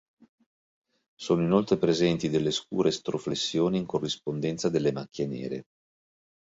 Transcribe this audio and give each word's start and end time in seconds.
Sono 1.13 1.43
inoltre 1.43 1.77
presenti 1.77 2.27
delle 2.29 2.49
scure 2.49 2.89
estroflessioni 2.89 3.77
in 3.77 3.85
corrispondenza 3.85 4.67
delle 4.67 4.91
macchie 4.91 5.27
nere. 5.27 5.63